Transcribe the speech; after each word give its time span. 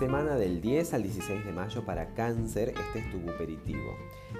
semana 0.00 0.34
del 0.36 0.62
10 0.62 0.94
al 0.94 1.02
16 1.02 1.44
de 1.44 1.52
mayo 1.52 1.84
para 1.84 2.14
cáncer, 2.14 2.70
este 2.70 3.00
es 3.00 3.10
tu 3.10 3.18
buperitivo. 3.18 3.98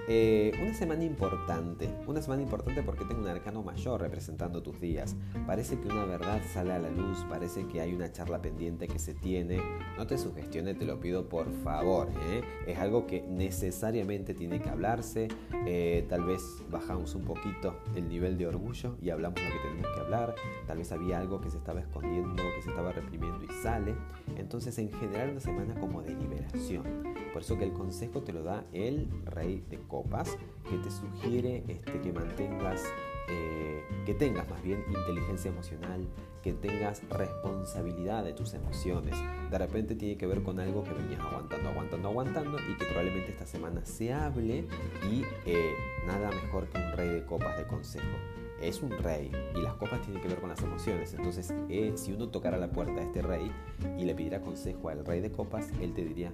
Eh, 0.08 0.52
una 0.62 0.74
semana 0.74 1.04
importante, 1.04 1.88
una 2.06 2.22
semana 2.22 2.42
importante 2.42 2.82
porque 2.82 3.04
tengo 3.04 3.20
un 3.20 3.28
arcano 3.28 3.62
mayor 3.62 4.00
representando 4.00 4.62
tus 4.62 4.80
días. 4.80 5.14
Parece 5.46 5.78
que 5.78 5.88
una 5.88 6.04
verdad 6.04 6.40
sale 6.52 6.72
a 6.72 6.78
la 6.78 6.90
luz, 6.90 7.24
parece 7.28 7.66
que 7.66 7.80
hay 7.80 7.94
una 7.94 8.10
charla 8.10 8.40
pendiente 8.40 8.88
que 8.88 8.98
se 8.98 9.14
tiene. 9.14 9.60
No 9.98 10.06
te 10.06 10.16
sugestiones, 10.16 10.78
te 10.78 10.86
lo 10.86 10.98
pido 10.98 11.28
por 11.28 11.52
favor. 11.62 12.08
¿eh? 12.30 12.42
Es 12.66 12.78
algo 12.78 13.06
que 13.06 13.22
necesariamente 13.22 14.32
tiene 14.34 14.60
que 14.60 14.70
hablarse. 14.70 15.28
Eh, 15.66 16.06
tal 16.08 16.24
vez 16.24 16.42
bajamos 16.70 17.14
un 17.14 17.24
poquito 17.24 17.78
el 17.94 18.08
nivel 18.08 18.38
de 18.38 18.46
orgullo 18.46 18.96
y 19.02 19.10
hablamos 19.10 19.40
lo 19.42 19.50
que 19.50 19.68
tenemos 19.68 19.94
que 19.94 20.00
hablar. 20.00 20.34
Tal 20.66 20.78
vez 20.78 20.90
había 20.90 21.18
algo 21.18 21.40
que 21.40 21.50
se 21.50 21.58
estaba 21.58 21.80
escondiendo, 21.80 22.42
que 22.56 22.62
se 22.62 22.70
estaba 22.70 22.92
reprimiendo 22.92 23.44
y 23.44 23.62
sale. 23.62 23.94
Entonces 24.38 24.78
en 24.78 24.90
general 24.90 25.30
una 25.30 25.40
semana 25.50 25.74
como 25.80 26.02
de 26.02 26.14
liberación. 26.14 26.84
Por 27.32 27.42
eso 27.42 27.58
que 27.58 27.64
el 27.64 27.72
consejo 27.72 28.22
te 28.22 28.32
lo 28.32 28.42
da 28.42 28.64
el 28.72 29.08
rey 29.24 29.64
de 29.68 29.78
copas, 29.80 30.36
que 30.68 30.76
te 30.78 30.90
sugiere 30.90 31.64
este, 31.66 32.00
que 32.00 32.12
mantengas, 32.12 32.84
eh, 33.28 33.82
que 34.06 34.14
tengas 34.14 34.48
más 34.48 34.62
bien 34.62 34.84
inteligencia 34.88 35.50
emocional, 35.50 36.08
que 36.42 36.52
tengas 36.52 37.02
responsabilidad 37.08 38.24
de 38.24 38.32
tus 38.32 38.54
emociones. 38.54 39.16
De 39.50 39.58
repente 39.58 39.96
tiene 39.96 40.16
que 40.16 40.26
ver 40.26 40.42
con 40.42 40.60
algo 40.60 40.84
que 40.84 40.92
venías 40.92 41.20
aguantando, 41.20 41.68
aguantando, 41.68 42.08
aguantando 42.08 42.58
y 42.58 42.76
que 42.76 42.84
probablemente 42.84 43.32
esta 43.32 43.46
semana 43.46 43.84
se 43.84 44.12
hable 44.12 44.66
y 45.10 45.24
eh, 45.46 45.74
nada 46.06 46.30
mejor 46.30 46.68
que 46.68 46.78
un 46.78 46.92
rey 46.92 47.08
de 47.08 47.26
copas 47.26 47.56
de 47.58 47.66
consejo 47.66 48.16
es 48.60 48.82
un 48.82 48.90
rey 48.90 49.30
y 49.54 49.60
las 49.60 49.74
copas 49.74 50.00
tienen 50.02 50.22
que 50.22 50.28
ver 50.28 50.40
con 50.40 50.50
las 50.50 50.62
emociones. 50.62 51.14
Entonces, 51.14 51.52
eh, 51.68 51.92
si 51.96 52.12
uno 52.12 52.28
tocara 52.28 52.58
la 52.58 52.70
puerta 52.70 52.94
de 52.94 53.02
este 53.02 53.22
rey 53.22 53.50
y 53.98 54.04
le 54.04 54.14
pidiera 54.14 54.40
consejo 54.40 54.88
al 54.88 55.04
rey 55.04 55.20
de 55.20 55.30
copas, 55.30 55.70
él 55.80 55.92
te 55.94 56.04
diría, 56.04 56.32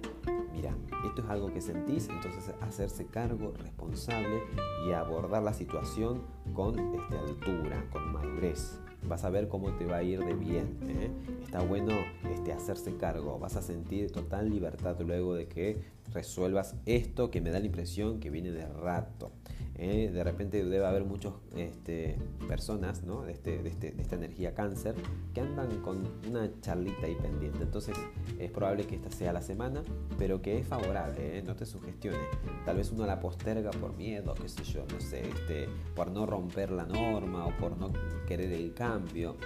mira, 0.51 0.75
esto 1.05 1.21
es 1.21 1.29
algo 1.29 1.51
que 1.53 1.61
sentís, 1.61 2.09
entonces 2.09 2.53
hacerse 2.61 3.05
cargo, 3.05 3.53
responsable 3.57 4.41
y 4.87 4.91
abordar 4.91 5.43
la 5.43 5.53
situación 5.53 6.23
con 6.53 6.77
este, 6.79 7.17
altura, 7.17 7.85
con 7.91 8.11
madurez. 8.11 8.79
Vas 9.07 9.23
a 9.23 9.29
ver 9.29 9.47
cómo 9.47 9.71
te 9.73 9.85
va 9.85 9.97
a 9.97 10.03
ir 10.03 10.19
de 10.19 10.33
bien. 10.33 10.77
¿eh? 10.87 11.11
Está 11.43 11.61
bueno 11.61 11.93
este, 12.29 12.51
hacerse 12.51 12.95
cargo. 12.97 13.37
Vas 13.39 13.55
a 13.55 13.61
sentir 13.61 14.11
total 14.11 14.49
libertad 14.49 14.99
luego 14.99 15.35
de 15.35 15.47
que 15.47 15.81
resuelvas 16.13 16.75
esto 16.85 17.31
que 17.31 17.41
me 17.41 17.49
da 17.49 17.59
la 17.59 17.65
impresión 17.65 18.19
que 18.19 18.29
viene 18.29 18.51
de 18.51 18.67
rato. 18.67 19.31
¿eh? 19.77 20.09
de 20.11 20.23
repente 20.23 20.63
debe 20.63 20.85
haber 20.85 21.03
muchas 21.03 21.33
este, 21.55 22.17
personas 22.47 23.03
este, 23.27 23.61
de, 23.61 23.69
este, 23.69 23.91
de, 23.91 24.01
esta 24.01 24.15
energía 24.15 24.53
cáncer 24.53 24.95
que 25.33 25.41
andan 25.41 25.81
con 25.81 26.03
una 26.27 26.49
charlita 26.61 27.05
ahí 27.05 27.15
pendiente. 27.15 27.63
Entonces 27.63 27.95
es 28.39 28.51
probable 28.51 28.85
que 28.85 28.95
esta 28.95 29.11
sea 29.11 29.33
la 29.33 29.41
semana, 29.41 29.83
pero 30.17 30.41
que 30.41 30.59
es 30.59 30.67
favorable, 30.67 31.37
¿eh? 31.37 31.43
no 31.43 31.55
te 31.55 31.65
sugestiones. 31.65 32.21
Tal 32.65 32.77
vez 32.77 32.91
uno 32.91 33.05
la 33.05 33.19
posterga 33.19 33.71
por 33.71 33.95
miedo, 33.95 34.33
qué 34.35 34.49
sé 34.49 34.63
yo, 34.63 34.85
no 34.91 34.99
sé, 34.99 35.27
este, 35.27 35.69
por 35.95 36.11
no 36.11 36.25
romper 36.25 36.71
la 36.71 36.85
norma 36.85 37.45
o 37.45 37.57
por 37.57 37.77
no 37.77 37.91
querer 38.27 38.51
el 38.51 38.73
cambio. 38.73 39.37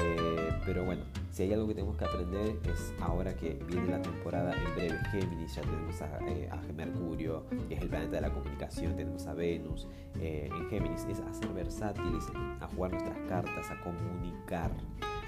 Eh, 0.00 0.50
pero 0.64 0.84
bueno, 0.84 1.02
si 1.32 1.44
hay 1.44 1.52
algo 1.54 1.66
que 1.66 1.74
tenemos 1.74 1.96
que 1.96 2.04
aprender 2.04 2.58
es 2.64 2.92
ahora 3.00 3.34
que 3.34 3.54
viene 3.66 3.88
la 3.88 4.02
temporada 4.02 4.54
en 4.54 4.74
breve 4.74 4.98
Géminis, 5.10 5.54
ya 5.54 5.62
tenemos 5.62 6.02
a, 6.02 6.18
eh, 6.28 6.50
Mercurio, 6.76 7.46
que 7.68 7.74
es 7.74 7.80
el 7.80 7.88
planeta 7.88 8.16
de 8.16 8.20
la 8.20 8.30
comunicación, 8.30 8.94
tenemos 8.96 9.26
a 9.26 9.32
Venus 9.32 9.88
eh, 10.20 10.50
en 10.52 10.68
Géminis, 10.68 11.06
es 11.08 11.20
a 11.20 11.32
ser 11.32 11.48
versátiles, 11.54 12.24
a 12.60 12.68
jugar 12.68 12.92
nuestras 12.92 13.18
cartas, 13.28 13.70
a 13.70 13.80
comunicar. 13.80 14.70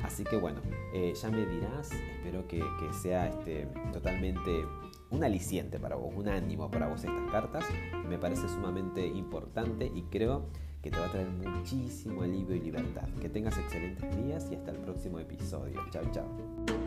Así 0.02 0.24
que 0.24 0.36
bueno, 0.36 0.60
ya 0.92 1.30
me 1.30 1.46
dirás, 1.46 1.90
espero 1.90 2.46
que, 2.46 2.58
que 2.58 2.92
sea 2.92 3.28
este, 3.28 3.66
totalmente 3.90 4.66
un 5.10 5.24
aliciente 5.24 5.78
para 5.78 5.96
vos, 5.96 6.12
un 6.14 6.28
ánimo 6.28 6.70
para 6.70 6.88
vos 6.88 7.02
estas 7.02 7.30
cartas. 7.30 7.64
Me 8.06 8.18
parece 8.18 8.46
sumamente 8.48 9.06
importante 9.06 9.90
y 9.94 10.02
creo 10.02 10.50
que 10.84 10.90
te 10.90 10.98
va 10.98 11.06
a 11.06 11.10
traer 11.10 11.30
muchísimo 11.30 12.22
alivio 12.22 12.54
y 12.54 12.60
libertad. 12.60 13.08
Que 13.18 13.30
tengas 13.30 13.56
excelentes 13.56 14.04
días 14.22 14.46
y 14.52 14.56
hasta 14.56 14.70
el 14.70 14.76
próximo 14.80 15.18
episodio. 15.18 15.82
Chao, 15.90 16.04
chao. 16.12 16.83